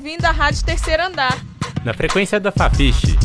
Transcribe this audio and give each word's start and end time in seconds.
ouvindo 0.00 0.24
a 0.24 0.30
Rádio 0.30 0.64
Terceiro 0.64 1.02
Andar. 1.02 1.44
Na 1.84 1.92
frequência 1.92 2.40
da 2.40 2.50
Fafiche. 2.50 3.18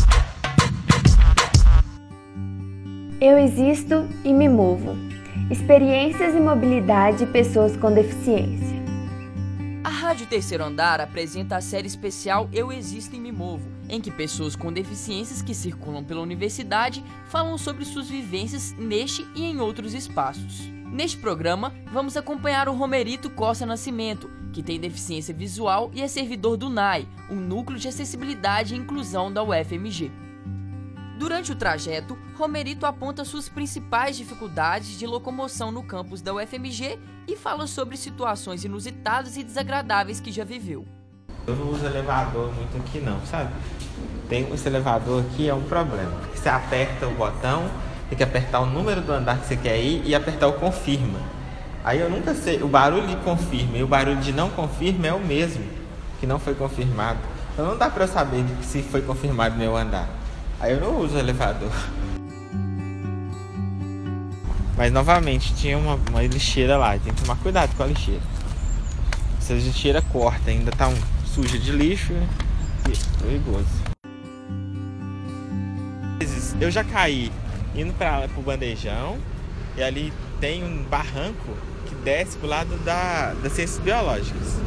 Eu 3.21 3.37
existo 3.37 4.05
e 4.25 4.33
me 4.33 4.49
movo. 4.49 4.93
Experiências 5.49 6.35
e 6.35 6.39
mobilidade 6.41 7.19
de 7.19 7.27
pessoas 7.27 7.77
com 7.77 7.93
deficiência. 7.93 8.75
A 9.85 9.89
Rádio 9.89 10.27
Terceiro 10.27 10.65
Andar 10.65 10.99
apresenta 10.99 11.55
a 11.55 11.61
série 11.61 11.87
especial 11.87 12.49
Eu 12.51 12.73
Existo 12.73 13.15
e 13.15 13.21
Me 13.21 13.31
Movo, 13.31 13.69
em 13.87 14.01
que 14.01 14.11
pessoas 14.11 14.53
com 14.53 14.73
deficiências 14.73 15.41
que 15.41 15.55
circulam 15.55 16.03
pela 16.03 16.19
universidade 16.19 17.01
falam 17.29 17.57
sobre 17.57 17.85
suas 17.85 18.09
vivências 18.09 18.75
neste 18.77 19.25
e 19.33 19.45
em 19.45 19.61
outros 19.61 19.93
espaços. 19.93 20.69
Neste 20.91 21.17
programa, 21.17 21.73
vamos 21.89 22.17
acompanhar 22.17 22.67
o 22.67 22.73
Romerito 22.73 23.29
Costa 23.29 23.65
Nascimento, 23.65 24.29
que 24.55 24.63
tem 24.63 24.79
deficiência 24.79 25.33
visual 25.33 25.91
e 25.93 26.01
é 26.01 26.07
servidor 26.07 26.55
do 26.55 26.69
NAI, 26.69 27.05
o 27.29 27.35
Núcleo 27.35 27.77
de 27.77 27.89
Acessibilidade 27.89 28.73
e 28.73 28.77
Inclusão 28.77 29.29
da 29.29 29.43
UFMG. 29.43 30.09
Durante 31.19 31.51
o 31.51 31.55
trajeto, 31.55 32.17
Romerito 32.37 32.85
aponta 32.85 33.25
suas 33.25 33.49
principais 33.49 34.15
dificuldades 34.15 34.97
de 34.97 35.05
locomoção 35.05 35.73
no 35.73 35.83
campus 35.83 36.21
da 36.21 36.33
UFMG 36.33 36.97
e 37.27 37.35
fala 37.35 37.67
sobre 37.67 37.97
situações 37.97 38.63
inusitadas 38.63 39.35
e 39.35 39.43
desagradáveis 39.43 40.21
que 40.21 40.31
já 40.31 40.45
viveu. 40.45 40.85
Eu 41.45 41.57
não 41.57 41.71
uso 41.71 41.85
elevador 41.85 42.49
muito 42.53 42.77
aqui 42.77 43.01
não, 43.01 43.19
sabe? 43.25 43.53
Tem 44.29 44.49
esse 44.53 44.69
elevador 44.69 45.21
aqui 45.25 45.49
é 45.49 45.53
um 45.53 45.63
problema. 45.63 46.17
Você 46.33 46.47
aperta 46.47 47.05
o 47.05 47.13
botão, 47.13 47.69
tem 48.07 48.17
que 48.17 48.23
apertar 48.23 48.61
o 48.61 48.65
número 48.65 49.01
do 49.01 49.11
andar 49.11 49.37
que 49.37 49.47
você 49.47 49.57
quer 49.57 49.77
ir 49.81 50.01
e 50.05 50.15
apertar 50.15 50.47
o 50.47 50.53
confirma. 50.53 51.34
Aí 51.85 51.99
eu 51.99 52.09
nunca 52.09 52.33
sei, 52.33 52.63
o 52.63 52.67
barulho 52.67 53.05
de 53.05 53.15
confirma 53.17 53.77
e 53.77 53.83
o 53.83 53.87
barulho 53.87 54.19
de 54.19 54.33
não 54.33 54.49
confirma 54.49 55.05
é 55.05 55.13
o 55.13 55.19
mesmo, 55.19 55.63
que 56.19 56.25
não 56.25 56.39
foi 56.39 56.55
confirmado. 56.55 57.19
Então 57.53 57.63
não 57.63 57.77
dá 57.77 57.91
para 57.91 58.05
eu 58.05 58.07
saber 58.07 58.43
se 58.63 58.81
foi 58.81 59.03
confirmado 59.03 59.55
meu 59.55 59.77
andar. 59.77 60.09
Aí 60.59 60.73
eu 60.73 60.81
não 60.81 60.99
uso 60.99 61.15
o 61.15 61.19
elevador. 61.19 61.69
Mas 64.75 64.91
novamente, 64.91 65.53
tinha 65.53 65.77
uma, 65.77 65.99
uma 66.09 66.23
lixeira 66.23 66.75
lá, 66.75 66.97
tem 66.97 67.13
que 67.13 67.21
tomar 67.21 67.37
cuidado 67.37 67.75
com 67.77 67.83
a 67.83 67.85
lixeira. 67.85 68.23
Se 69.39 69.53
a 69.53 69.55
lixeira 69.55 70.01
corta, 70.01 70.49
ainda 70.49 70.71
tá 70.71 70.87
um, 70.87 70.97
suja 71.23 71.59
de 71.59 71.71
lixo, 71.71 72.13
né? 72.13 72.27
Perigoso. 73.21 73.67
Eu 76.59 76.71
já 76.71 76.83
caí 76.83 77.31
indo 77.75 77.93
para 77.93 78.27
o 78.35 78.41
bandejão 78.41 79.19
e 79.77 79.83
ali 79.83 80.11
tem 80.39 80.63
um 80.63 80.83
barranco 80.83 81.51
que 81.85 81.95
desce 81.95 82.37
pro 82.37 82.47
lado 82.47 82.75
da, 82.83 83.33
das 83.41 83.53
ciências 83.53 83.79
biológicas. 83.79 84.59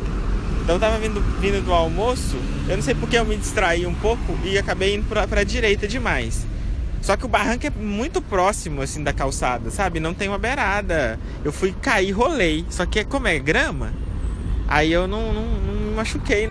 Então 0.62 0.77
eu 0.77 0.80
tava 0.80 0.98
vindo, 0.98 1.20
vindo 1.41 1.64
do 1.64 1.72
almoço, 1.72 2.36
eu 2.69 2.77
não 2.77 2.83
sei 2.83 2.94
porque 2.94 3.16
eu 3.16 3.24
me 3.24 3.36
distraí 3.36 3.86
um 3.86 3.94
pouco 3.94 4.39
e 4.44 4.58
acabei 4.58 4.94
indo 4.94 5.08
pra, 5.08 5.27
pra 5.27 5.42
direita 5.42 5.89
demais. 5.89 6.46
Só 7.00 7.16
que 7.16 7.24
o 7.24 7.28
barranco 7.28 7.66
é 7.66 7.70
muito 7.70 8.20
próximo 8.20 8.83
assim 8.83 9.02
da 9.02 9.12
calçada, 9.12 9.70
sabe? 9.70 10.00
Não 10.00 10.12
tem 10.12 10.28
uma 10.28 10.39
beirada. 10.39 11.19
Eu 11.44 11.52
fui 11.52 11.72
cair, 11.72 12.11
rolei. 12.11 12.66
Só 12.69 12.84
que 12.84 13.05
como 13.05 13.28
é 13.28 13.39
grama, 13.39 13.92
aí 14.66 14.92
eu 14.92 15.08
não, 15.08 15.33
não, 15.33 15.42
não 15.42 15.74
me 15.74 15.94
machuquei. 15.94 16.50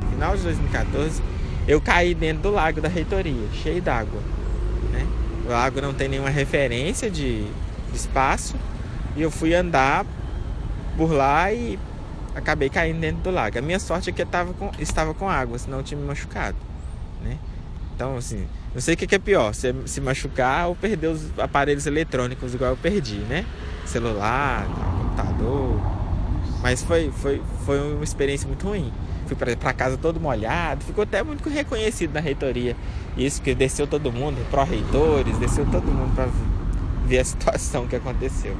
No 0.00 0.10
final 0.12 0.36
de 0.36 0.42
2014, 0.44 1.22
eu 1.66 1.80
caí 1.80 2.14
dentro 2.14 2.44
do 2.44 2.50
lago 2.50 2.80
da 2.80 2.88
reitoria, 2.88 3.48
cheio 3.62 3.82
d'água. 3.82 4.22
O 5.48 5.50
lago 5.50 5.80
não 5.80 5.94
tem 5.94 6.08
nenhuma 6.08 6.28
referência 6.28 7.10
de, 7.10 7.42
de 7.42 7.96
espaço. 7.96 8.54
E 9.16 9.22
eu 9.22 9.30
fui 9.30 9.54
andar 9.54 10.04
por 10.94 11.10
lá 11.10 11.50
e 11.50 11.78
acabei 12.34 12.68
caindo 12.68 13.00
dentro 13.00 13.22
do 13.22 13.30
lago. 13.30 13.58
A 13.58 13.62
minha 13.62 13.78
sorte 13.78 14.10
é 14.10 14.12
que 14.12 14.20
eu 14.20 14.26
tava 14.26 14.52
com, 14.52 14.70
estava 14.78 15.14
com 15.14 15.26
água, 15.26 15.58
senão 15.58 15.78
eu 15.78 15.82
tinha 15.82 15.98
me 15.98 16.06
machucado. 16.06 16.58
Né? 17.24 17.38
Então, 17.96 18.18
assim, 18.18 18.46
não 18.74 18.80
sei 18.82 18.92
o 18.92 18.96
que 18.98 19.14
é 19.14 19.18
pior, 19.18 19.54
se, 19.54 19.74
se 19.86 20.02
machucar 20.02 20.68
ou 20.68 20.76
perder 20.76 21.06
os 21.06 21.38
aparelhos 21.38 21.86
eletrônicos 21.86 22.54
igual 22.54 22.72
eu 22.72 22.76
perdi, 22.76 23.16
né? 23.16 23.46
Celular, 23.86 24.66
computador. 24.66 25.80
Mas 26.62 26.82
foi, 26.82 27.10
foi, 27.10 27.40
foi 27.64 27.80
uma 27.94 28.04
experiência 28.04 28.46
muito 28.46 28.68
ruim. 28.68 28.92
Fui 29.28 29.36
para 29.36 29.74
casa 29.74 29.98
todo 29.98 30.18
molhado, 30.18 30.82
ficou 30.82 31.04
até 31.04 31.22
muito 31.22 31.46
reconhecido 31.50 32.14
na 32.14 32.20
reitoria. 32.20 32.74
Isso 33.14 33.42
que 33.42 33.54
desceu 33.54 33.86
todo 33.86 34.10
mundo, 34.10 34.42
pró-reitores, 34.50 35.36
desceu 35.36 35.66
todo 35.66 35.84
mundo 35.84 36.14
para 36.14 36.28
ver 37.04 37.18
a 37.18 37.24
situação 37.24 37.86
que 37.86 37.94
aconteceu. 37.94 38.56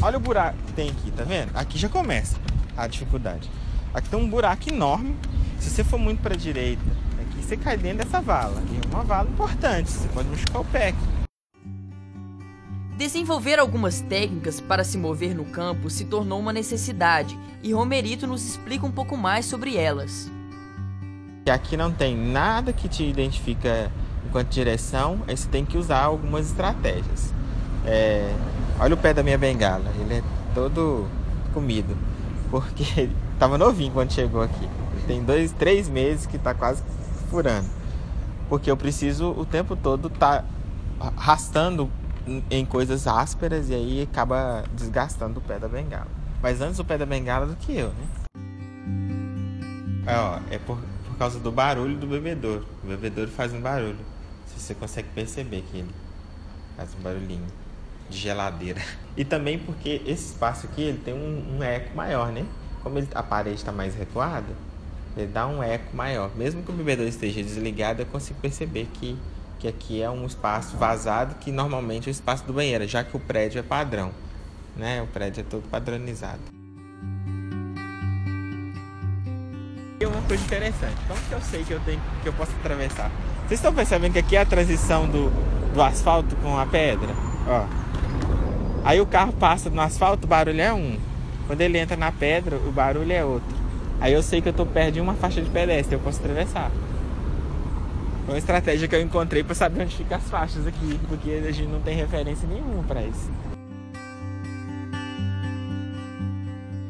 Olha 0.00 0.16
o 0.16 0.20
buraco 0.20 0.56
que 0.64 0.72
tem 0.74 0.90
aqui, 0.90 1.10
tá 1.10 1.24
vendo? 1.24 1.50
Aqui 1.54 1.76
já 1.76 1.88
começa 1.88 2.36
a 2.76 2.86
dificuldade. 2.86 3.50
Aqui 3.92 4.08
tem 4.08 4.18
um 4.18 4.28
buraco 4.28 4.68
enorme. 4.68 5.16
Se 5.58 5.70
você 5.70 5.82
for 5.82 5.98
muito 5.98 6.20
para 6.22 6.34
a 6.34 6.36
direita, 6.36 6.82
aqui 7.20 7.42
você 7.42 7.56
cai 7.56 7.76
dentro 7.76 8.04
dessa 8.04 8.20
vala. 8.20 8.62
E 8.70 8.76
é 8.76 8.94
uma 8.94 9.02
vala 9.02 9.28
importante, 9.28 9.90
você 9.90 10.06
pode 10.08 10.28
machucar 10.28 10.60
o 10.60 10.64
pé 10.66 10.88
aqui. 10.88 11.23
Desenvolver 12.96 13.58
algumas 13.58 14.00
técnicas 14.02 14.60
para 14.60 14.84
se 14.84 14.96
mover 14.96 15.34
no 15.34 15.44
campo 15.44 15.90
se 15.90 16.04
tornou 16.04 16.38
uma 16.38 16.52
necessidade 16.52 17.36
e 17.60 17.72
Romerito 17.72 18.24
nos 18.24 18.46
explica 18.46 18.86
um 18.86 18.92
pouco 18.92 19.16
mais 19.16 19.46
sobre 19.46 19.76
elas. 19.76 20.30
Aqui 21.50 21.76
não 21.76 21.90
tem 21.90 22.16
nada 22.16 22.72
que 22.72 22.88
te 22.88 23.02
identifica 23.02 23.90
enquanto 24.24 24.48
direção, 24.50 25.20
aí 25.26 25.36
você 25.36 25.48
tem 25.48 25.64
que 25.64 25.76
usar 25.76 26.02
algumas 26.02 26.46
estratégias. 26.46 27.34
É, 27.84 28.32
olha 28.78 28.94
o 28.94 28.96
pé 28.96 29.12
da 29.12 29.24
minha 29.24 29.36
bengala, 29.36 29.90
ele 30.00 30.14
é 30.14 30.22
todo 30.54 31.08
comido, 31.52 31.96
porque 32.48 33.10
tava 33.40 33.58
novinho 33.58 33.92
quando 33.92 34.12
chegou 34.12 34.40
aqui. 34.40 34.68
Tem 35.08 35.22
dois, 35.22 35.50
três 35.50 35.88
meses 35.88 36.26
que 36.26 36.38
tá 36.38 36.54
quase 36.54 36.80
furando, 37.28 37.68
porque 38.48 38.70
eu 38.70 38.76
preciso 38.76 39.32
o 39.32 39.44
tempo 39.44 39.74
todo 39.74 40.08
tá 40.08 40.44
arrastando 41.00 41.90
em 42.50 42.64
coisas 42.64 43.06
ásperas 43.06 43.68
e 43.68 43.74
aí 43.74 44.02
acaba 44.02 44.64
desgastando 44.72 45.38
o 45.38 45.42
pé 45.42 45.58
da 45.58 45.68
bengala. 45.68 46.08
Mas 46.42 46.60
antes 46.60 46.78
o 46.78 46.84
pé 46.84 46.98
da 46.98 47.06
bengala 47.06 47.46
do 47.46 47.56
que 47.56 47.76
eu, 47.76 47.88
né? 47.88 48.06
É, 50.06 50.16
ó, 50.16 50.38
é 50.50 50.58
por, 50.58 50.78
por 51.06 51.16
causa 51.16 51.38
do 51.38 51.50
barulho 51.50 51.96
do 51.96 52.06
bebedouro. 52.06 52.66
O 52.82 52.86
bebedouro 52.86 53.30
faz 53.30 53.52
um 53.52 53.60
barulho. 53.60 53.98
Se 54.46 54.60
você 54.60 54.74
consegue 54.74 55.08
perceber 55.14 55.64
que 55.70 55.78
ele 55.78 55.90
faz 56.76 56.90
um 56.98 57.02
barulhinho 57.02 57.46
de 58.08 58.18
geladeira. 58.18 58.80
E 59.16 59.24
também 59.24 59.60
porque 59.60 60.02
esse 60.04 60.32
espaço 60.32 60.66
aqui 60.66 60.82
ele 60.82 60.98
tem 60.98 61.14
um, 61.14 61.58
um 61.58 61.62
eco 61.62 61.96
maior, 61.96 62.32
né? 62.32 62.44
Como 62.82 62.98
ele, 62.98 63.06
a 63.14 63.22
parede 63.22 63.54
está 63.54 63.70
mais 63.70 63.94
recuada, 63.94 64.48
ele 65.16 65.28
dá 65.28 65.46
um 65.46 65.62
eco 65.62 65.96
maior. 65.96 66.32
Mesmo 66.34 66.64
que 66.64 66.72
o 66.72 66.74
bebedouro 66.74 67.08
esteja 67.08 67.40
desligado, 67.40 68.02
eu 68.02 68.06
consigo 68.06 68.40
perceber 68.40 68.88
que 68.94 69.16
que 69.64 69.68
aqui 69.68 70.02
é 70.02 70.10
um 70.10 70.26
espaço 70.26 70.76
vazado 70.76 71.36
que 71.36 71.50
normalmente 71.50 72.08
é 72.08 72.10
o 72.10 72.12
espaço 72.12 72.44
do 72.44 72.52
banheiro, 72.52 72.86
já 72.86 73.02
que 73.02 73.16
o 73.16 73.20
prédio 73.20 73.58
é 73.58 73.62
padrão, 73.62 74.10
né? 74.76 75.00
O 75.00 75.06
prédio 75.06 75.40
é 75.40 75.44
todo 75.44 75.66
padronizado. 75.70 76.40
E 79.98 80.04
uma 80.04 80.20
coisa 80.22 80.44
interessante, 80.44 80.96
como 81.08 81.18
que 81.18 81.32
eu 81.32 81.40
sei 81.40 81.64
que 81.64 81.72
eu 81.72 81.80
tenho 81.80 82.00
que 82.22 82.28
eu 82.28 82.32
posso 82.34 82.52
atravessar? 82.60 83.10
Vocês 83.46 83.58
estão 83.58 83.72
percebendo 83.72 84.12
que 84.12 84.18
aqui 84.18 84.36
é 84.36 84.40
a 84.40 84.44
transição 84.44 85.06
do, 85.08 85.30
do 85.72 85.80
asfalto 85.80 86.36
com 86.36 86.58
a 86.58 86.66
pedra? 86.66 87.14
Ó. 87.48 87.66
Aí 88.84 89.00
o 89.00 89.06
carro 89.06 89.32
passa 89.32 89.70
no 89.70 89.80
asfalto, 89.80 90.26
o 90.26 90.28
barulho 90.28 90.60
é 90.60 90.74
um. 90.74 90.98
Quando 91.46 91.62
ele 91.62 91.78
entra 91.78 91.96
na 91.96 92.12
pedra, 92.12 92.56
o 92.56 92.70
barulho 92.70 93.12
é 93.12 93.24
outro. 93.24 93.56
Aí 93.98 94.12
eu 94.12 94.22
sei 94.22 94.42
que 94.42 94.48
eu 94.48 94.50
estou 94.50 94.66
perto 94.66 94.92
de 94.92 95.00
uma 95.00 95.14
faixa 95.14 95.40
de 95.40 95.48
pedestre, 95.48 95.94
eu 95.94 96.00
posso 96.00 96.20
atravessar. 96.20 96.70
Uma 98.26 98.38
estratégia 98.38 98.88
que 98.88 98.94
eu 98.94 99.02
encontrei 99.02 99.44
para 99.44 99.54
saber 99.54 99.82
onde 99.82 99.96
ficam 99.96 100.16
as 100.16 100.24
faixas 100.30 100.66
aqui, 100.66 100.98
porque 101.08 101.30
a 101.30 101.52
gente 101.52 101.68
não 101.68 101.80
tem 101.80 101.94
referência 101.94 102.48
nenhuma 102.48 102.82
para 102.82 103.02
isso. 103.02 103.30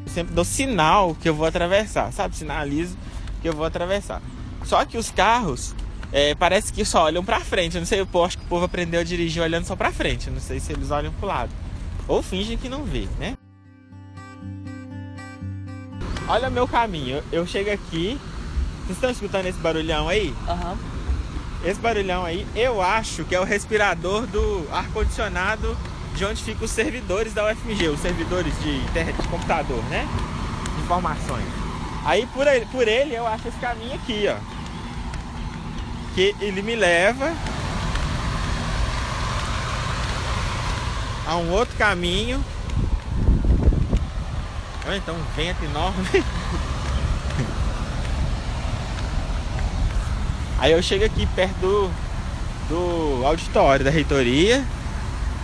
Eu 0.05 0.11
sempre 0.11 0.33
dou 0.33 0.45
sinal 0.45 1.13
que 1.15 1.27
eu 1.27 1.35
vou 1.35 1.45
atravessar, 1.45 2.11
sabe? 2.13 2.37
Sinalizo 2.37 2.97
que 3.41 3.49
eu 3.49 3.53
vou 3.53 3.65
atravessar. 3.65 4.21
Só 4.63 4.83
que 4.85 4.97
os 4.97 5.11
carros 5.11 5.75
é, 6.11 6.33
parece 6.33 6.71
que 6.71 6.85
só 6.85 7.03
olham 7.03 7.23
para 7.23 7.41
frente. 7.41 7.75
Eu 7.75 7.81
não 7.81 7.85
sei, 7.85 7.99
eu 7.99 8.23
acho 8.23 8.37
que 8.37 8.45
o 8.45 8.47
povo 8.47 8.63
aprendeu 8.63 9.01
a 9.01 9.03
dirigir 9.03 9.43
olhando 9.43 9.65
só 9.65 9.75
para 9.75 9.91
frente. 9.91 10.27
Eu 10.27 10.33
não 10.33 10.39
sei 10.39 10.61
se 10.61 10.71
eles 10.71 10.89
olham 10.89 11.11
pro 11.13 11.27
lado. 11.27 11.51
Ou 12.07 12.23
fingem 12.23 12.57
que 12.57 12.69
não 12.69 12.83
vê, 12.85 13.09
né? 13.19 13.37
Olha 16.29 16.47
o 16.47 16.51
meu 16.51 16.67
caminho. 16.67 17.21
Eu 17.29 17.45
chego 17.45 17.69
aqui. 17.71 18.17
Vocês 18.85 18.97
estão 18.97 19.09
escutando 19.09 19.47
esse 19.47 19.59
barulhão 19.59 20.07
aí? 20.07 20.33
Aham. 20.47 20.71
Uhum. 20.71 20.94
Esse 21.65 21.79
barulhão 21.79 22.23
aí, 22.23 22.45
eu 22.55 22.79
acho 22.79 23.23
que 23.25 23.33
é 23.33 23.39
o 23.39 23.43
respirador 23.43 24.27
do 24.27 24.67
ar-condicionado 24.71 25.75
de 26.13 26.23
onde 26.23 26.43
ficam 26.43 26.63
os 26.63 26.71
servidores 26.71 27.33
da 27.33 27.51
UFMG, 27.51 27.87
os 27.89 27.99
servidores 27.99 28.53
de, 28.61 28.79
de 28.79 29.27
computador, 29.27 29.83
né? 29.85 30.07
Informações. 30.83 31.47
Aí 32.05 32.27
por 32.27 32.45
ele, 32.45 32.67
por 32.67 32.87
ele 32.87 33.15
eu 33.15 33.25
acho 33.25 33.47
esse 33.47 33.57
caminho 33.57 33.95
aqui, 33.95 34.27
ó. 34.29 34.37
Que 36.13 36.35
ele 36.39 36.61
me 36.61 36.75
leva 36.75 37.33
a 41.25 41.35
um 41.37 41.51
outro 41.51 41.75
caminho 41.77 42.45
Olha 44.87 44.97
então 44.97 45.15
um 45.15 45.23
vento 45.35 45.65
enorme. 45.65 46.07
Aí 50.57 50.71
eu 50.71 50.81
chego 50.81 51.05
aqui 51.05 51.25
perto 51.35 51.55
do, 51.59 51.91
do 52.69 53.25
auditório 53.25 53.83
da 53.83 53.91
reitoria. 53.91 54.63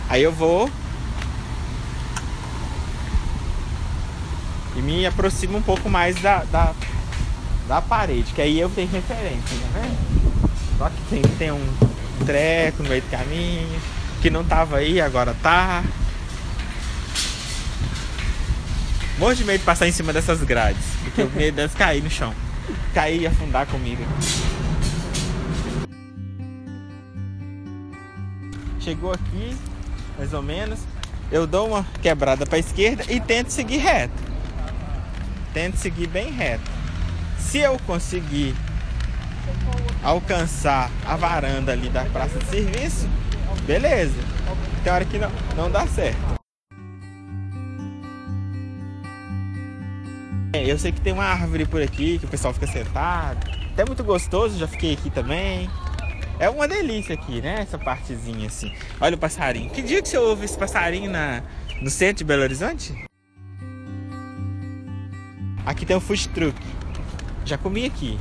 Aí 0.09 0.23
eu 0.23 0.31
vou 0.31 0.69
e 4.75 4.81
me 4.81 5.05
aproximo 5.05 5.57
um 5.57 5.61
pouco 5.61 5.89
mais 5.89 6.15
da, 6.21 6.43
da, 6.45 6.73
da 7.67 7.81
parede, 7.81 8.33
que 8.33 8.41
aí 8.41 8.59
eu 8.59 8.69
tenho 8.69 8.89
referência, 8.89 9.57
tá 9.73 9.79
vendo? 9.79 10.51
Só 10.77 10.89
que 10.89 11.01
tem, 11.09 11.21
tem 11.37 11.51
um 11.51 11.67
treco 12.25 12.83
no 12.83 12.89
meio 12.89 13.01
do 13.01 13.09
caminho, 13.09 13.81
que 14.21 14.29
não 14.29 14.43
tava 14.43 14.77
aí, 14.77 15.01
agora 15.01 15.35
tá. 15.41 15.83
Morro 19.17 19.35
de 19.35 19.43
medo 19.43 19.59
de 19.59 19.65
passar 19.65 19.87
em 19.87 19.91
cima 19.91 20.11
dessas 20.11 20.41
grades, 20.41 20.83
porque 21.03 21.21
o 21.21 21.29
medo 21.29 21.55
delas 21.55 21.75
cair 21.75 22.01
no 22.01 22.09
chão. 22.09 22.33
Cair 22.93 23.21
e 23.21 23.27
afundar 23.27 23.67
comigo. 23.67 24.03
Chegou 28.91 29.13
aqui, 29.13 29.57
mais 30.17 30.33
ou 30.33 30.41
menos. 30.41 30.81
Eu 31.31 31.47
dou 31.47 31.69
uma 31.69 31.85
quebrada 32.01 32.45
para 32.45 32.57
a 32.57 32.59
esquerda 32.59 33.05
e 33.07 33.21
tento 33.21 33.49
seguir 33.49 33.77
reto. 33.77 34.21
Tento 35.53 35.77
seguir 35.77 36.07
bem 36.07 36.29
reto. 36.29 36.69
Se 37.39 37.59
eu 37.59 37.79
conseguir 37.87 38.53
alcançar 40.03 40.91
a 41.05 41.15
varanda 41.15 41.71
ali 41.71 41.87
da 41.87 42.03
praça 42.03 42.37
de 42.37 42.45
serviço, 42.47 43.07
beleza. 43.65 44.19
Tem 44.83 44.91
hora 44.91 45.05
que 45.05 45.17
não, 45.17 45.31
não 45.55 45.71
dá 45.71 45.87
certo. 45.87 46.19
É, 50.51 50.69
eu 50.69 50.77
sei 50.77 50.91
que 50.91 50.99
tem 50.99 51.13
uma 51.13 51.23
árvore 51.23 51.65
por 51.65 51.81
aqui 51.81 52.19
que 52.19 52.25
o 52.25 52.27
pessoal 52.27 52.53
fica 52.53 52.67
sentado. 52.67 53.49
Até 53.71 53.85
muito 53.85 54.03
gostoso, 54.03 54.59
já 54.59 54.67
fiquei 54.67 54.91
aqui 54.95 55.09
também. 55.09 55.69
É 56.41 56.49
uma 56.49 56.67
delícia 56.67 57.13
aqui, 57.13 57.39
né? 57.39 57.59
Essa 57.61 57.77
partezinha 57.77 58.47
assim. 58.47 58.73
Olha 58.99 59.13
o 59.13 59.17
passarinho. 59.19 59.69
Que 59.69 59.79
dia 59.79 60.01
que 60.01 60.09
você 60.09 60.17
ouve 60.17 60.43
esse 60.43 60.57
passarinho 60.57 61.07
na, 61.11 61.43
no 61.79 61.87
centro 61.91 62.17
de 62.17 62.23
Belo 62.23 62.41
Horizonte? 62.41 62.95
Aqui 65.63 65.85
tem 65.85 65.95
um 65.95 65.99
food 65.99 66.27
truck. 66.29 66.59
Já 67.45 67.59
comi 67.59 67.85
aqui. 67.85 68.17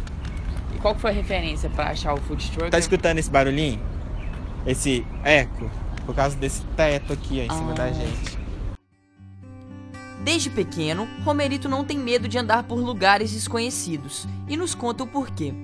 E 0.74 0.78
qual 0.80 0.94
foi 0.94 1.12
a 1.12 1.14
referência 1.14 1.70
para 1.70 1.88
achar 1.92 2.12
o 2.12 2.18
food 2.18 2.50
truck? 2.50 2.70
Tá 2.70 2.78
escutando 2.78 3.16
esse 3.16 3.30
barulhinho? 3.30 3.80
Esse 4.66 5.02
eco? 5.24 5.70
Por 6.04 6.14
causa 6.14 6.36
desse 6.36 6.60
teto 6.76 7.14
aqui 7.14 7.40
ó, 7.40 7.50
em 7.50 7.56
cima 7.56 7.72
Ah. 7.72 7.74
da 7.74 7.90
gente. 7.90 8.38
Desde 10.22 10.50
pequeno, 10.50 11.08
Romerito 11.24 11.70
não 11.70 11.86
tem 11.86 11.96
medo 11.96 12.28
de 12.28 12.36
andar 12.36 12.64
por 12.64 12.76
lugares 12.78 13.32
desconhecidos 13.32 14.28
e 14.46 14.58
nos 14.58 14.74
conta 14.74 15.04
o 15.04 15.06
porquê. 15.06 15.54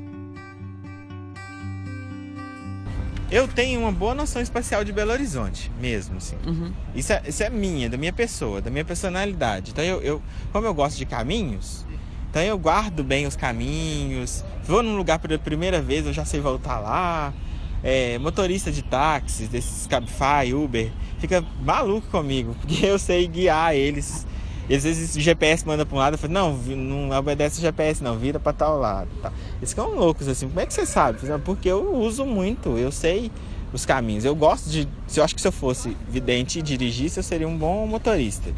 Eu 3.30 3.48
tenho 3.48 3.80
uma 3.80 3.90
boa 3.90 4.14
noção 4.14 4.40
espacial 4.40 4.84
de 4.84 4.92
Belo 4.92 5.10
Horizonte, 5.10 5.70
mesmo, 5.80 6.18
assim. 6.18 6.36
Uhum. 6.46 6.72
Isso 6.94 7.12
é, 7.12 7.22
isso 7.26 7.42
é 7.42 7.50
minha, 7.50 7.90
da 7.90 7.96
minha 7.96 8.12
pessoa, 8.12 8.60
da 8.60 8.70
minha 8.70 8.84
personalidade. 8.84 9.72
Então 9.72 9.84
eu, 9.84 10.00
eu, 10.00 10.22
como 10.52 10.64
eu 10.64 10.72
gosto 10.72 10.96
de 10.96 11.04
caminhos, 11.04 11.84
então 12.30 12.40
eu 12.42 12.56
guardo 12.56 13.02
bem 13.02 13.26
os 13.26 13.34
caminhos. 13.34 14.44
Vou 14.64 14.82
num 14.82 14.96
lugar 14.96 15.18
pela 15.18 15.38
primeira 15.38 15.82
vez, 15.82 16.06
eu 16.06 16.12
já 16.12 16.24
sei 16.24 16.40
voltar 16.40 16.78
lá. 16.78 17.34
É, 17.82 18.18
motorista 18.18 18.70
de 18.70 18.82
táxis, 18.82 19.48
desses 19.48 19.86
Cabify, 19.86 20.52
Uber, 20.54 20.90
fica 21.18 21.44
maluco 21.62 22.06
comigo, 22.08 22.54
porque 22.60 22.86
eu 22.86 22.98
sei 22.98 23.26
guiar 23.26 23.74
eles. 23.74 24.26
E 24.68 24.74
às 24.74 24.82
vezes 24.82 25.14
o 25.14 25.20
GPS 25.20 25.66
manda 25.66 25.86
para 25.86 25.94
um 25.94 25.98
lado, 25.98 26.14
eu 26.14 26.18
falo, 26.18 26.32
não, 26.32 26.52
não 26.54 27.16
obedece 27.16 27.58
o 27.58 27.62
GPS, 27.62 28.02
não, 28.02 28.18
vira 28.18 28.40
para 28.40 28.52
tal 28.52 28.78
lado. 28.78 29.08
Tá. 29.22 29.32
Eles 29.58 29.70
ficam 29.70 29.94
loucos 29.94 30.26
assim, 30.28 30.48
como 30.48 30.60
é 30.60 30.66
que 30.66 30.74
você 30.74 30.84
sabe? 30.84 31.18
Porque 31.44 31.68
eu 31.68 31.94
uso 31.94 32.24
muito, 32.24 32.76
eu 32.76 32.90
sei 32.90 33.30
os 33.72 33.84
caminhos. 33.84 34.24
Eu 34.24 34.34
gosto 34.34 34.68
de. 34.68 34.88
Se 35.06 35.20
eu 35.20 35.24
acho 35.24 35.34
que 35.34 35.40
se 35.40 35.46
eu 35.46 35.52
fosse 35.52 35.96
vidente 36.08 36.58
e 36.58 36.62
dirigisse, 36.62 37.18
eu 37.18 37.22
seria 37.22 37.46
um 37.46 37.56
bom 37.56 37.86
motorista 37.86 38.50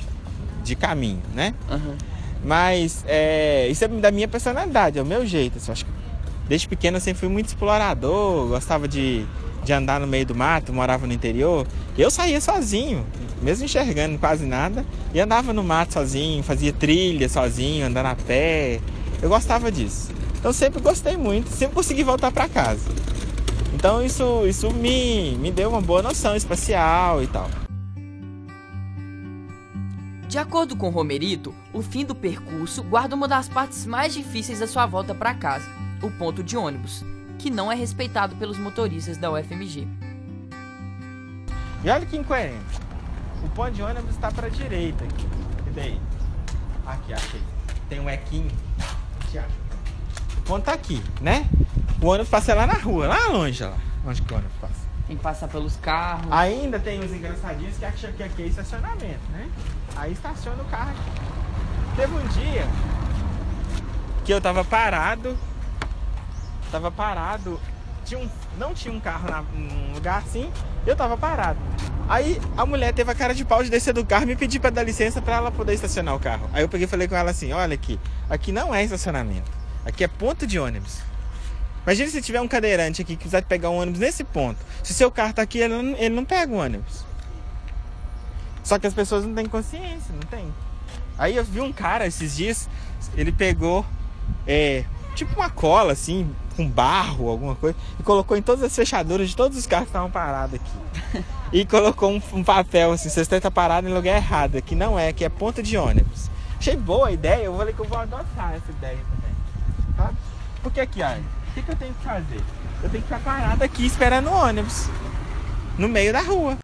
de 0.65 0.75
caminho, 0.75 1.23
né? 1.35 1.55
Uhum. 1.71 1.97
Mas 2.45 3.05
é, 3.07 3.69
isso 3.69 3.85
é 3.85 3.89
da 3.89 4.11
minha 4.11 4.29
personalidade, 4.29 4.99
é 4.99 5.03
o 5.03 5.07
meu 5.07 5.27
jeito. 5.27 5.59
assim, 5.59 5.69
eu 5.69 5.73
acho 5.73 5.85
que 5.85 5.91
desde 6.49 6.69
pequeno 6.69 6.97
eu 6.97 7.01
sempre 7.01 7.21
fui 7.21 7.29
muito 7.29 7.47
explorador, 7.47 8.49
gostava 8.49 8.87
de, 8.87 9.27
de 9.65 9.73
andar 9.73 10.01
no 10.01 10.07
meio 10.07 10.25
do 10.25 10.35
mato, 10.35 10.73
morava 10.73 11.07
no 11.07 11.13
interior. 11.13 11.67
Eu 11.97 12.11
saía 12.11 12.41
sozinho, 12.41 13.05
mesmo 13.43 13.65
enxergando 13.65 14.19
quase 14.19 14.45
nada, 14.45 14.85
e 15.13 15.21
andava 15.21 15.53
no 15.53 15.63
mato 15.63 15.95
sozinho, 15.95 16.43
fazia 16.43 16.73
trilha 16.73 17.29
sozinho, 17.29 17.87
andando 17.87 18.07
a 18.07 18.15
pé. 18.15 18.81
Eu 19.23 19.29
gostava 19.29 19.71
disso. 19.71 20.11
Então 20.39 20.53
sempre 20.53 20.81
gostei 20.81 21.17
muito, 21.17 21.51
sempre 21.51 21.75
consegui 21.75 22.03
voltar 22.03 22.31
para 22.31 22.49
casa. 22.49 22.89
Então 23.75 24.03
isso, 24.03 24.47
isso 24.47 24.71
me, 24.73 25.37
me 25.37 25.51
deu 25.51 25.71
uma 25.71 25.81
boa 25.81 26.03
noção 26.03 26.35
espacial 26.35 27.23
e 27.23 27.27
tal. 27.27 27.49
De 30.29 30.39
acordo 30.39 30.77
com 30.77 30.91
Romerito, 30.91 31.55
o 31.73 31.81
fim 31.81 32.05
do 32.05 32.15
percurso 32.15 32.83
guarda 32.83 33.15
uma 33.15 33.27
das 33.27 33.49
partes 33.49 33.87
mais 33.87 34.13
difíceis 34.13 34.61
da 34.61 34.67
sua 34.67 34.85
volta 34.85 35.15
para 35.15 35.33
casa, 35.33 35.67
o 36.03 36.11
ponto 36.11 36.43
de 36.43 36.57
ônibus, 36.57 37.03
que 37.39 37.51
não 37.51 37.73
é 37.73 37.75
respeitado 37.75 38.37
pelos 38.37 38.59
motoristas 38.59 39.17
da 39.17 39.31
UFMG. 39.33 39.89
E 41.83 41.89
olha 41.89 42.05
que 42.05 42.17
incoerente. 42.17 42.88
O 43.43 43.49
ponto 43.51 43.73
de 43.73 43.83
ônibus 43.83 44.11
está 44.11 44.31
para 44.31 44.49
direita 44.49 45.05
aqui. 45.05 45.27
E 45.67 45.71
daí? 45.71 46.01
Aqui, 46.87 47.13
achei. 47.13 47.43
Tem 47.89 48.01
um 48.01 48.11
equinho. 48.11 48.51
O 50.39 50.41
ponto 50.43 50.65
tá 50.65 50.73
aqui, 50.73 51.03
né? 51.21 51.49
O 52.01 52.07
ônibus 52.07 52.29
passa 52.29 52.55
lá 52.55 52.67
na 52.67 52.75
rua, 52.75 53.07
lá 53.07 53.29
longe, 53.29 53.63
lá. 53.63 53.77
Onde 54.07 54.23
que 54.23 54.33
o 54.33 54.37
ônibus 54.37 54.57
passa? 54.61 54.89
Tem 55.07 55.17
que 55.17 55.23
passar 55.23 55.49
pelos 55.49 55.77
carros. 55.77 56.31
Ainda 56.31 56.79
tem 56.79 57.01
os 57.01 57.13
engraçadinhos 57.13 57.77
que 57.77 57.85
acham 57.85 58.13
que 58.13 58.23
aqui 58.23 58.43
é 58.43 58.47
estacionamento, 58.47 59.31
né? 59.33 59.49
Aí 59.97 60.13
estaciona 60.13 60.63
o 60.63 60.67
carro 60.67 60.91
aqui. 60.91 61.97
Teve 61.97 62.15
um 62.15 62.27
dia 62.29 62.67
que 64.25 64.33
eu 64.33 64.41
tava 64.41 64.65
parado. 64.65 65.37
Tava 66.71 66.91
parado. 66.91 67.59
Tinha 68.05 68.21
um, 68.21 68.29
não 68.59 68.75
tinha 68.75 68.93
um 68.93 69.01
carro 69.01 69.31
na, 69.31 69.43
num 69.43 69.95
lugar 69.95 70.19
assim. 70.19 70.53
Eu 70.87 70.95
tava 70.95 71.17
parado. 71.17 71.59
Aí 72.09 72.41
a 72.57 72.65
mulher 72.65 72.95
teve 72.95 73.11
a 73.11 73.15
cara 73.15 73.35
de 73.35 73.45
pau 73.45 73.63
de 73.63 73.69
descer 73.69 73.93
do 73.93 74.05
carro 74.05 74.25
e 74.25 74.27
me 74.27 74.37
pedir 74.37 74.59
pra 74.61 74.71
dar 74.71 74.83
licença 74.83 75.21
pra 75.21 75.37
ela 75.37 75.51
poder 75.51 75.75
estacionar 75.75 76.15
o 76.15 76.19
carro. 76.19 76.49
Aí 76.55 76.63
eu 76.63 76.69
peguei 76.69 76.87
e 76.87 76.89
falei 76.89 77.07
com 77.07 77.15
ela 77.15 77.31
assim: 77.31 77.53
olha 77.53 77.75
aqui, 77.75 78.01
aqui 78.31 78.51
não 78.51 78.75
é 78.75 78.83
estacionamento. 78.83 79.51
Aqui 79.85 80.05
é 80.05 80.09
ponto 80.09 80.47
de 80.47 80.59
ônibus. 80.59 81.01
Imagina 81.85 82.11
se 82.11 82.23
tiver 82.23 82.41
um 82.41 82.49
cadeirante 82.49 83.03
aqui 83.03 83.15
que 83.15 83.25
quiser 83.25 83.43
pegar 83.45 83.71
um 83.71 83.79
ônibus 83.79 84.01
nesse 84.01 84.25
ponto. 84.25 84.59
Se 84.83 84.95
seu 84.95 85.11
carro 85.11 85.35
tá 85.35 85.43
aqui, 85.43 85.59
ele 85.59 85.75
não, 85.75 85.97
ele 85.97 86.15
não 86.15 86.25
pega 86.25 86.53
o 86.53 86.57
ônibus. 86.57 87.05
Só 88.65 88.79
que 88.79 88.87
as 88.87 88.95
pessoas 88.95 89.25
não 89.25 89.35
têm 89.35 89.47
consciência, 89.47 90.13
não 90.13 90.29
tem. 90.29 90.53
Aí 91.19 91.37
eu 91.37 91.45
vi 91.45 91.61
um 91.61 91.73
cara 91.73 92.07
esses 92.07 92.37
dias, 92.37 92.69
ele 93.17 93.33
pegou 93.33 93.85
é, 94.47 94.85
tipo 95.15 95.35
uma 95.35 95.51
cola 95.51 95.93
assim, 95.93 96.31
com 96.59 96.69
barro, 96.69 97.29
alguma 97.29 97.55
coisa, 97.55 97.79
e 98.01 98.03
colocou 98.03 98.37
em 98.37 98.43
todas 98.43 98.65
as 98.65 98.75
fechaduras 98.75 99.29
de 99.29 99.37
todos 99.37 99.57
os 99.57 99.65
carros 99.65 99.85
que 99.85 99.91
estavam 99.91 100.11
parados 100.11 100.57
aqui. 100.57 101.25
e 101.53 101.65
colocou 101.65 102.11
um, 102.11 102.21
um 102.33 102.43
papel 102.43 102.91
assim, 102.91 103.09
você 103.09 103.21
está 103.21 103.49
parado 103.49 103.89
em 103.89 103.95
lugar 103.95 104.17
errado, 104.17 104.61
que 104.61 104.75
não 104.75 104.99
é, 104.99 105.13
que 105.13 105.25
é 105.25 105.29
ponta 105.29 105.63
de 105.63 105.77
ônibus. 105.77 106.29
Achei 106.59 106.77
boa 106.77 107.09
a 107.09 107.13
ideia, 107.13 107.45
eu 107.45 107.57
falei 107.57 107.73
que 107.73 107.81
eu 107.81 107.87
vou 107.87 107.99
adotar 107.99 108.55
essa 108.55 108.73
ideia 108.73 108.99
também. 108.99 109.97
Tá? 109.97 110.13
Porque 110.61 110.81
aqui, 110.81 111.01
olha, 111.01 111.23
o 111.51 111.55
que, 111.55 111.63
que 111.63 111.71
eu 111.71 111.77
tenho 111.77 111.95
que 111.95 112.05
fazer? 112.05 112.43
Eu 112.83 112.91
tenho 112.91 113.03
que 113.05 113.09
ficar 113.09 113.21
parado 113.21 113.63
aqui 113.63 113.87
esperando 113.87 114.29
o 114.29 114.35
ônibus. 114.35 114.89
No 115.79 115.89
meio 115.89 116.13
da 116.13 116.21
rua. 116.21 116.59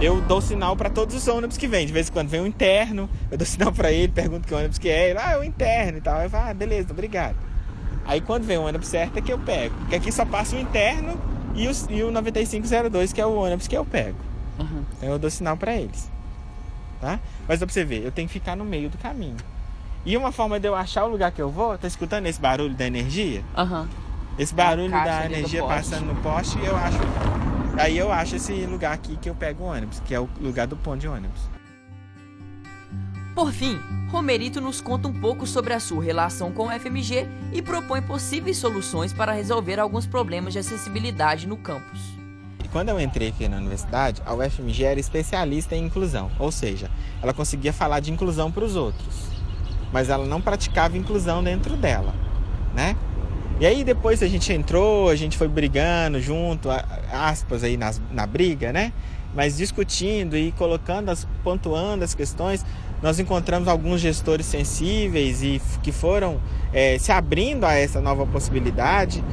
Eu 0.00 0.20
dou 0.20 0.40
sinal 0.40 0.76
para 0.76 0.88
todos 0.88 1.16
os 1.16 1.26
ônibus 1.26 1.56
que 1.56 1.66
vêm. 1.66 1.84
De 1.84 1.92
vez 1.92 2.08
em 2.08 2.12
quando 2.12 2.28
vem 2.28 2.40
um 2.40 2.46
interno, 2.46 3.10
eu 3.30 3.36
dou 3.36 3.44
sinal 3.46 3.72
para 3.72 3.90
ele, 3.90 4.12
pergunto 4.12 4.46
que 4.46 4.54
ônibus 4.54 4.78
que 4.78 4.88
é. 4.88 5.10
Ele, 5.10 5.18
ah, 5.18 5.32
é 5.32 5.38
o 5.38 5.42
interno 5.42 5.98
e 5.98 6.00
tal. 6.00 6.22
Eu 6.22 6.30
falo, 6.30 6.50
ah, 6.50 6.54
beleza, 6.54 6.92
obrigado. 6.92 7.36
Aí 8.06 8.20
quando 8.20 8.44
vem 8.44 8.56
o 8.56 8.62
ônibus 8.62 8.88
certo 8.88 9.18
é 9.18 9.20
que 9.20 9.32
eu 9.32 9.38
pego. 9.38 9.74
Porque 9.80 9.96
aqui 9.96 10.12
só 10.12 10.24
passa 10.24 10.54
o 10.54 10.58
interno 10.58 11.20
e 11.54 11.66
o, 11.66 11.72
e 11.90 12.02
o 12.04 12.12
9502, 12.12 13.12
que 13.12 13.20
é 13.20 13.26
o 13.26 13.34
ônibus 13.34 13.66
que 13.66 13.76
eu 13.76 13.84
pego. 13.84 14.16
Uhum. 14.58 14.84
Então 14.96 15.08
eu 15.08 15.18
dou 15.18 15.30
sinal 15.30 15.56
para 15.56 15.74
eles. 15.74 16.08
Tá? 17.00 17.18
Mas 17.48 17.58
dá 17.58 17.66
pra 17.66 17.72
você 17.72 17.84
ver, 17.84 18.04
eu 18.04 18.12
tenho 18.12 18.28
que 18.28 18.34
ficar 18.34 18.56
no 18.56 18.64
meio 18.64 18.88
do 18.88 18.98
caminho. 18.98 19.36
E 20.06 20.16
uma 20.16 20.30
forma 20.30 20.60
de 20.60 20.68
eu 20.68 20.76
achar 20.76 21.04
o 21.04 21.08
lugar 21.08 21.32
que 21.32 21.42
eu 21.42 21.50
vou, 21.50 21.76
tá 21.76 21.88
escutando 21.88 22.26
esse 22.26 22.40
barulho 22.40 22.74
da 22.74 22.86
energia? 22.86 23.42
Aham. 23.56 23.88
Esse 24.38 24.54
barulho 24.54 24.90
da 24.90 25.26
energia 25.26 25.64
passando 25.64 26.06
no 26.06 26.14
poste, 26.22 26.56
eu 26.64 26.76
acho. 26.76 26.98
Aí 27.78 27.96
eu 27.96 28.10
acho 28.10 28.34
esse 28.34 28.52
lugar 28.66 28.92
aqui 28.92 29.16
que 29.16 29.30
eu 29.30 29.34
pego 29.36 29.62
o 29.62 29.66
ônibus, 29.68 30.00
que 30.00 30.12
é 30.12 30.18
o 30.18 30.28
lugar 30.40 30.66
do 30.66 30.76
ponto 30.76 30.98
de 30.98 31.06
ônibus. 31.06 31.40
Por 33.36 33.52
fim, 33.52 33.78
Romerito 34.10 34.60
nos 34.60 34.80
conta 34.80 35.06
um 35.06 35.12
pouco 35.12 35.46
sobre 35.46 35.72
a 35.72 35.78
sua 35.78 36.02
relação 36.02 36.50
com 36.50 36.66
o 36.66 36.70
FMG 36.70 37.28
e 37.52 37.62
propõe 37.62 38.02
possíveis 38.02 38.56
soluções 38.56 39.12
para 39.12 39.30
resolver 39.30 39.78
alguns 39.78 40.06
problemas 40.06 40.52
de 40.52 40.58
acessibilidade 40.58 41.46
no 41.46 41.56
campus. 41.56 42.00
quando 42.72 42.88
eu 42.88 43.00
entrei 43.00 43.28
aqui 43.28 43.48
na 43.48 43.58
universidade, 43.58 44.20
a 44.26 44.34
UFMG 44.34 44.84
era 44.84 45.00
especialista 45.00 45.76
em 45.76 45.84
inclusão, 45.84 46.32
ou 46.36 46.50
seja, 46.50 46.90
ela 47.22 47.32
conseguia 47.32 47.72
falar 47.72 48.00
de 48.00 48.12
inclusão 48.12 48.50
para 48.50 48.64
os 48.64 48.74
outros, 48.74 49.28
mas 49.92 50.10
ela 50.10 50.26
não 50.26 50.40
praticava 50.40 50.98
inclusão 50.98 51.42
dentro 51.42 51.76
dela, 51.76 52.12
né? 52.74 52.96
E 53.60 53.66
aí 53.66 53.82
depois 53.82 54.22
a 54.22 54.28
gente 54.28 54.52
entrou, 54.52 55.08
a 55.08 55.16
gente 55.16 55.36
foi 55.36 55.48
brigando 55.48 56.20
junto, 56.20 56.68
aspas 57.12 57.64
aí 57.64 57.76
nas, 57.76 58.00
na 58.12 58.24
briga, 58.24 58.72
né? 58.72 58.92
Mas 59.34 59.56
discutindo 59.56 60.36
e 60.36 60.52
colocando, 60.52 61.08
as, 61.10 61.26
pontuando 61.42 62.04
as 62.04 62.14
questões, 62.14 62.64
nós 63.02 63.18
encontramos 63.18 63.66
alguns 63.66 64.00
gestores 64.00 64.46
sensíveis 64.46 65.42
e 65.42 65.60
que 65.82 65.90
foram 65.90 66.40
é, 66.72 66.98
se 66.98 67.10
abrindo 67.10 67.64
a 67.64 67.74
essa 67.74 68.00
nova 68.00 68.24
possibilidade. 68.24 69.24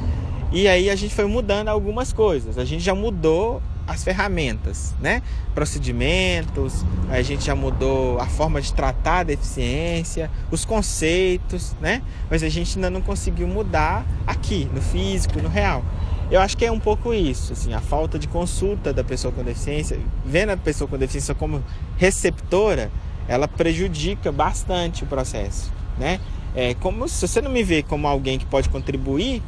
E 0.51 0.67
aí 0.67 0.89
a 0.89 0.95
gente 0.95 1.13
foi 1.13 1.25
mudando 1.25 1.69
algumas 1.69 2.11
coisas. 2.11 2.57
A 2.57 2.65
gente 2.65 2.83
já 2.83 2.95
mudou 2.95 3.61
as 3.87 4.03
ferramentas, 4.03 4.95
né? 4.99 5.21
Procedimentos, 5.53 6.83
a 7.09 7.21
gente 7.21 7.45
já 7.45 7.55
mudou 7.55 8.19
a 8.19 8.25
forma 8.25 8.61
de 8.61 8.73
tratar 8.73 9.19
a 9.19 9.23
deficiência, 9.23 10.29
os 10.49 10.65
conceitos, 10.65 11.75
né? 11.79 12.01
Mas 12.29 12.41
a 12.43 12.49
gente 12.49 12.77
ainda 12.77 12.89
não 12.89 13.01
conseguiu 13.01 13.47
mudar 13.47 14.05
aqui, 14.25 14.69
no 14.73 14.81
físico, 14.81 15.41
no 15.41 15.49
real. 15.49 15.83
Eu 16.31 16.41
acho 16.41 16.57
que 16.57 16.65
é 16.65 16.71
um 16.71 16.79
pouco 16.79 17.13
isso, 17.13 17.53
assim, 17.53 17.73
a 17.73 17.79
falta 17.79 18.17
de 18.17 18.27
consulta 18.27 18.91
da 18.91 19.03
pessoa 19.03 19.31
com 19.31 19.43
deficiência, 19.43 19.99
vendo 20.25 20.49
a 20.49 20.57
pessoa 20.57 20.87
com 20.87 20.97
deficiência 20.97 21.35
como 21.35 21.63
receptora, 21.97 22.91
ela 23.27 23.47
prejudica 23.47 24.31
bastante 24.31 25.03
o 25.03 25.07
processo, 25.07 25.71
né? 25.99 26.19
É, 26.55 26.73
como 26.75 27.07
se 27.07 27.27
você 27.27 27.41
não 27.41 27.51
me 27.51 27.63
vê 27.63 27.83
como 27.83 28.07
alguém 28.07 28.39
que 28.39 28.45
pode 28.45 28.69
contribuir, 28.69 29.43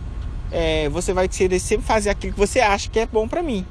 é, 0.51 0.87
você 0.89 1.13
vai 1.13 1.27
querer 1.27 1.59
sempre 1.59 1.85
fazer 1.85 2.09
aquilo 2.09 2.33
que 2.33 2.39
você 2.39 2.59
acha 2.59 2.89
que 2.89 2.99
é 2.99 3.05
bom 3.07 3.27
para 3.27 3.41
mim 3.41 3.65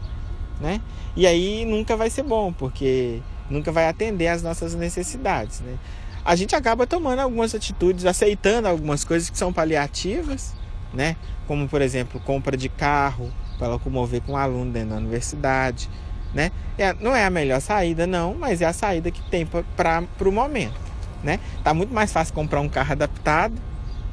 né? 0.61 0.81
E 1.15 1.27
aí 1.27 1.65
nunca 1.65 1.97
vai 1.97 2.11
ser 2.11 2.23
bom, 2.23 2.53
porque 2.53 3.21
nunca 3.51 3.71
vai 3.73 3.89
atender 3.89 4.29
às 4.29 4.43
nossas 4.43 4.75
necessidades, 4.75 5.61
né? 5.61 5.77
A 6.25 6.35
gente 6.35 6.57
acaba 6.57 6.87
tomando 6.87 7.21
algumas 7.21 7.55
atitudes, 7.55 8.05
aceitando 8.05 8.67
algumas 8.67 9.05
coisas 9.05 9.31
que 9.31 9.39
são 9.39 9.53
paliativas, 9.53 10.55
né? 10.93 11.17
Como, 11.47 11.69
por 11.69 11.81
exemplo, 11.81 12.21
compra 12.21 12.57
de 12.57 12.69
carro 12.69 13.33
para 13.59 13.69
locomover 13.69 14.21
com 14.23 14.33
um 14.33 14.37
aluno 14.37 14.73
dentro 14.73 14.91
da 14.91 14.97
universidade, 14.97 15.89
né? 16.35 16.51
É, 16.77 16.93
não 16.95 17.15
é 17.15 17.25
a 17.25 17.31
melhor 17.31 17.61
saída, 17.61 18.07
não, 18.07 18.35
mas 18.35 18.61
é 18.61 18.67
a 18.67 18.73
saída 18.73 19.11
que 19.11 19.23
tem 19.31 19.47
para 19.47 20.05
o 20.21 20.33
momento, 20.33 20.75
né? 21.23 21.39
Tá 21.63 21.73
muito 21.73 21.95
mais 21.95 22.13
fácil 22.13 22.35
comprar 22.35 22.61
um 22.61 22.69
carro 22.69 22.93
adaptado, 22.93 23.55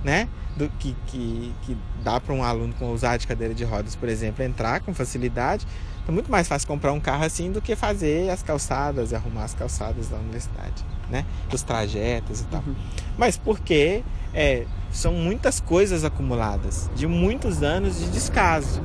né? 0.03 0.29
Do 0.55 0.69
que, 0.77 0.95
que, 1.07 1.51
que 1.63 1.77
dá 2.03 2.19
para 2.19 2.33
um 2.33 2.43
aluno 2.43 2.75
com 2.77 2.91
usar 2.91 3.17
de 3.17 3.25
cadeira 3.25 3.55
de 3.55 3.63
rodas, 3.63 3.95
por 3.95 4.07
exemplo, 4.07 4.43
entrar 4.43 4.81
com 4.81 4.93
facilidade 4.93 5.65
é 6.07 6.12
muito 6.12 6.29
mais 6.29 6.48
fácil 6.48 6.67
comprar 6.67 6.91
um 6.91 7.00
carro 7.00 7.24
assim 7.24 7.51
do 7.51 7.62
que 7.62 7.75
fazer 7.75 8.29
as 8.29 8.43
calçadas 8.43 9.12
e 9.12 9.15
arrumar 9.15 9.45
as 9.45 9.53
calçadas 9.53 10.10
da 10.10 10.17
universidade, 10.17 10.83
né? 11.10 11.25
Os 11.51 11.62
trajetos 11.62 12.41
e 12.41 12.43
tal. 12.45 12.62
Uhum. 12.65 12.75
Mas 13.17 13.38
porque 13.38 14.03
é, 14.33 14.65
são 14.91 15.13
muitas 15.13 15.60
coisas 15.62 16.03
acumuladas 16.03 16.89
de 16.95 17.07
muitos 17.07 17.63
anos 17.63 18.00
de 18.00 18.10
descaso. 18.10 18.81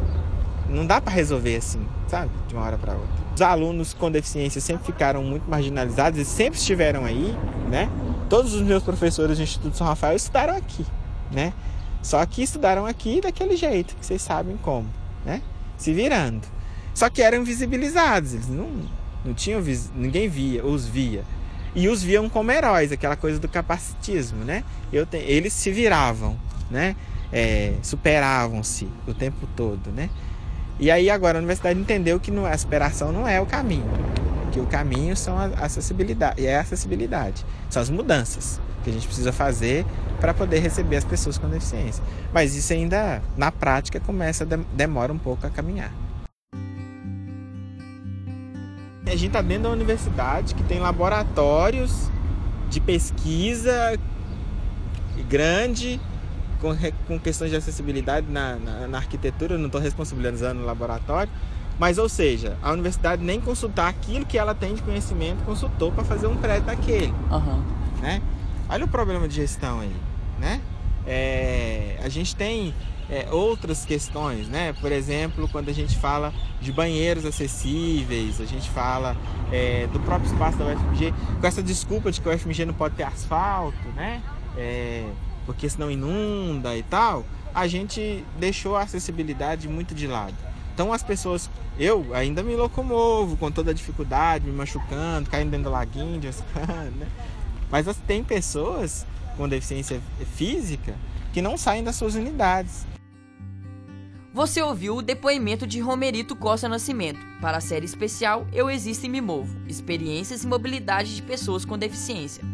Não 0.69 0.87
dá 0.87 1.01
para 1.01 1.13
resolver 1.13 1.57
assim, 1.57 1.85
sabe? 2.07 2.31
De 2.47 2.55
uma 2.55 2.65
hora 2.65 2.79
para 2.79 2.93
outra. 2.93 3.09
Os 3.35 3.43
alunos 3.43 3.95
com 3.95 4.11
deficiência 4.11 4.61
sempre 4.61 4.87
ficaram 4.87 5.23
muito 5.25 5.49
marginalizados 5.49 6.21
e 6.21 6.25
sempre 6.25 6.59
estiveram 6.59 7.05
aí, 7.05 7.37
né? 7.69 7.91
Todos 8.29 8.55
os 8.55 8.63
meus 8.63 8.83
professores 8.83 9.39
do 9.39 9.43
Instituto 9.43 9.77
São 9.77 9.87
Rafael 9.87 10.15
estudaram 10.15 10.55
aqui, 10.55 10.87
né? 11.33 11.53
Só 12.03 12.25
que 12.27 12.43
estudaram 12.43 12.87
aqui 12.87 13.21
daquele 13.21 13.57
jeito, 13.57 13.97
que 13.97 14.05
vocês 14.05 14.23
sabem 14.23 14.57
como, 14.59 14.87
né? 15.25 15.43
Se 15.77 15.93
virando. 15.93 16.58
Só 16.99 17.09
que 17.09 17.23
eram 17.23 17.39
invisibilizados, 17.39 18.35
eles 18.35 18.49
não, 18.49 18.69
não 19.25 19.33
tinham, 19.33 19.63
ninguém 19.95 20.29
via, 20.29 20.67
os 20.67 20.85
via. 20.85 21.23
E 21.73 21.87
os 21.87 22.03
viam 22.03 22.29
como 22.29 22.51
heróis, 22.51 22.91
aquela 22.91 23.15
coisa 23.15 23.39
do 23.39 23.49
capacitismo, 23.49 24.45
né? 24.45 24.65
Te, 25.09 25.17
eles 25.19 25.53
se 25.53 25.71
viravam, 25.71 26.37
né? 26.69 26.97
É, 27.33 27.75
superavam-se 27.85 28.89
o 29.07 29.15
tempo 29.15 29.49
todo, 29.55 29.93
né? 29.93 30.11
E 30.81 30.91
aí 30.91 31.09
agora 31.09 31.39
a 31.39 31.41
universidade 31.41 31.79
entendeu 31.79 32.19
que 32.19 32.37
a 32.37 32.51
aspiração 32.51 33.13
não 33.13 33.29
é 33.29 33.41
o 33.41 33.47
caminho, 33.47 33.89
que 34.51 34.59
o 34.59 34.67
caminho 34.67 35.17
são 35.17 35.39
a 35.39 35.45
acessibilidade, 35.45 36.45
é 36.45 36.57
a 36.57 36.63
acessibilidade, 36.63 37.47
são 37.71 37.81
as 37.81 37.91
mudanças 37.91 38.61
que 38.83 38.91
a 38.91 38.93
gente 38.93 39.07
precisa 39.07 39.31
fazer 39.31 39.87
para 40.21 40.35
poder 40.35 40.59
receber 40.59 40.97
as 40.97 41.05
pessoas 41.05 41.39
com 41.39 41.49
deficiência. 41.49 42.03
Mas 42.33 42.57
isso 42.57 42.73
ainda 42.73 43.23
na 43.37 43.53
prática 43.53 44.01
começa 44.01 44.45
demora 44.75 45.13
um 45.13 45.19
pouco 45.19 45.47
a 45.47 45.51
caminhar. 45.51 45.93
A 49.09 49.17
gente 49.17 49.29
está 49.29 49.41
dentro 49.41 49.65
da 49.65 49.71
universidade 49.71 50.55
que 50.55 50.63
tem 50.63 50.79
laboratórios 50.79 52.11
de 52.69 52.81
pesquisa 52.81 53.99
grande 55.29 55.99
com, 56.61 56.77
com 57.07 57.19
questões 57.19 57.51
de 57.51 57.57
acessibilidade 57.57 58.27
na, 58.31 58.57
na, 58.57 58.87
na 58.87 58.99
arquitetura, 58.99 59.55
eu 59.55 59.59
não 59.59 59.67
estou 59.67 59.81
responsabilizando 59.81 60.61
o 60.61 60.65
laboratório, 60.65 61.33
mas 61.79 61.99
ou 61.99 62.09
seja, 62.09 62.57
a 62.63 62.73
universidade 62.73 63.25
nem 63.25 63.41
consultar 63.41 63.89
aquilo 63.89 64.27
que 64.27 64.37
ela 64.37 64.55
tem 64.55 64.75
de 64.75 64.83
conhecimento 64.83 65.45
consultou 65.45 65.93
para 65.93 66.05
fazer 66.05 66.27
um 66.27 66.37
prédio 66.37 66.65
daquele. 66.65 67.15
Uhum. 67.31 67.63
Né? 68.03 68.21
Olha 68.69 68.85
o 68.85 68.89
problema 68.89 69.29
de 69.29 69.37
gestão 69.37 69.81
aí. 69.81 69.97
Né? 70.39 70.61
É, 71.07 71.99
a 72.03 72.09
gente 72.09 72.35
tem 72.35 72.75
é, 73.11 73.29
outras 73.31 73.85
questões, 73.85 74.49
né? 74.49 74.73
Por 74.75 74.93
exemplo, 74.93 75.49
quando 75.49 75.69
a 75.69 75.73
gente 75.73 75.97
fala 75.97 76.33
de 76.61 76.73
banheiros 76.73 77.25
acessíveis, 77.25 78.41
a 78.41 78.45
gente 78.45 78.69
fala 78.71 79.17
é, 79.51 79.87
do 79.93 79.99
próprio 80.01 80.31
espaço 80.31 80.59
da 80.59 80.67
UFMG, 80.67 81.15
com 81.41 81.47
essa 81.47 81.63
desculpa 81.63 82.13
de 82.13 82.21
que 82.21 82.29
o 82.29 82.33
UFMG 82.33 82.67
não 82.67 82.75
pode 82.75 82.95
ter 82.95 83.05
asfalto, 83.05 83.89
né? 83.97 84.23
É, 84.57 85.09
porque 85.47 85.69
senão 85.69 85.91
inunda 85.91 86.77
e 86.77 86.83
tal, 86.83 87.25
a 87.55 87.67
gente 87.67 88.25
deixou 88.39 88.77
a 88.77 88.83
acessibilidade 88.83 89.69
muito 89.69 89.95
de 89.95 90.07
lado. 90.07 90.35
Então 90.75 90.93
as 90.93 91.03
pessoas, 91.03 91.51
eu 91.79 92.15
ainda 92.15 92.43
me 92.43 92.55
locomovo 92.55 93.37
com 93.37 93.51
toda 93.51 93.71
a 93.71 93.75
dificuldade, 93.75 94.45
me 94.45 94.53
machucando, 94.53 95.29
caindo 95.31 95.51
dentro 95.51 95.65
do 95.65 95.71
laguinho, 95.71 96.21
né? 96.21 97.09
Mas 97.71 97.87
tem 98.07 98.23
pessoas 98.23 99.07
com 99.37 99.49
deficiência 99.49 100.01
física 100.37 100.95
que 101.33 101.43
não 101.43 101.57
saem 101.57 101.83
das 101.83 101.97
suas 101.97 102.15
unidades. 102.15 102.87
Você 104.33 104.61
ouviu 104.61 104.97
o 104.97 105.03
depoimento 105.03 105.67
de 105.67 105.81
Romerito 105.81 106.37
Costa 106.37 106.69
Nascimento 106.69 107.19
para 107.41 107.57
a 107.57 107.63
série 107.63 107.87
especial 107.87 108.47
Eu 108.53 108.69
Existo 108.69 109.07
e 109.07 109.09
Me 109.09 109.23
Movo 109.23 109.57
Experiências 109.67 110.45
e 110.45 110.47
Mobilidade 110.47 111.17
de 111.17 111.23
Pessoas 111.23 111.65
com 111.65 111.79
Deficiência. 111.79 112.45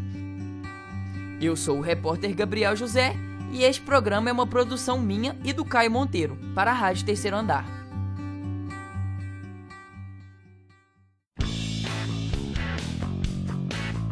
Eu 1.41 1.57
sou 1.57 1.79
o 1.79 1.83
repórter 1.83 2.33
Gabriel 2.35 2.77
José 2.77 3.17
e 3.53 3.65
este 3.65 3.83
programa 3.83 4.31
é 4.31 4.33
uma 4.33 4.47
produção 4.47 5.01
minha 5.01 5.37
e 5.43 5.53
do 5.53 5.65
Caio 5.65 5.91
Monteiro 5.91 6.39
para 6.55 6.71
a 6.71 6.75
Rádio 6.75 7.05
Terceiro 7.05 7.37
Andar. 7.37 7.67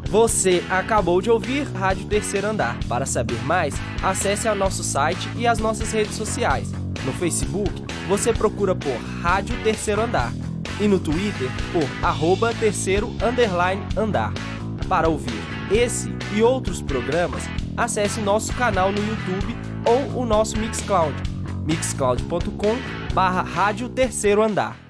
Você 0.09 0.63
acabou 0.69 1.23
de 1.23 1.31
ouvir 1.31 1.63
Rádio 1.73 2.07
Terceiro 2.07 2.49
Andar. 2.49 2.77
Para 2.87 3.07
saber 3.07 3.41
mais, 3.45 3.75
acesse 4.03 4.47
ao 4.47 4.55
nosso 4.55 4.83
site 4.83 5.27
e 5.37 5.47
as 5.47 5.59
nossas 5.59 5.91
redes 5.93 6.17
sociais 6.17 6.82
no 7.05 7.13
Facebook, 7.13 7.73
você 8.09 8.33
procura 8.33 8.75
por 8.75 8.97
Rádio 9.21 9.57
Terceiro 9.63 10.03
Andar 10.03 10.33
e 10.81 10.89
no 10.89 10.99
Twitter 10.99 11.49
por 11.73 11.85
arroba 12.05 12.53
terceiro 12.55 13.09
underline 13.23 13.83
andar. 13.97 14.33
Para 14.89 15.09
ouvir 15.09 15.41
esse 15.71 16.15
e 16.35 16.43
outros 16.43 16.83
programas, 16.83 17.45
acesse 17.77 18.21
nosso 18.21 18.53
canal 18.55 18.91
no 18.93 18.99
YouTube 18.99 19.57
ou 19.85 20.23
o 20.23 20.27
nosso 20.27 20.59
Mixcloud, 20.59 21.15
mixcloud.com 21.65 22.77
barra 23.15 23.43
Rádio 23.43 23.89
Terceiro 23.89 24.43
Andar. 24.43 24.82